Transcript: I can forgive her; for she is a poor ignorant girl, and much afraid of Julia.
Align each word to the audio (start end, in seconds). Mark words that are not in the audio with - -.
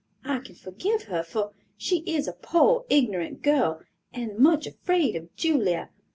I 0.25 0.39
can 0.39 0.55
forgive 0.55 1.03
her; 1.03 1.21
for 1.21 1.51
she 1.77 1.97
is 2.07 2.27
a 2.27 2.33
poor 2.33 2.85
ignorant 2.89 3.43
girl, 3.43 3.83
and 4.11 4.35
much 4.39 4.65
afraid 4.65 5.15
of 5.15 5.35
Julia. 5.35 5.91